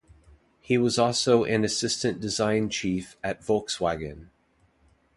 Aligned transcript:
He 0.61 0.79
was 0.79 0.97
also 0.97 1.43
an 1.43 1.63
assistant 1.63 2.19
design 2.19 2.69
chief 2.69 3.17
at 3.23 3.41
Volkswagen. 3.41 4.29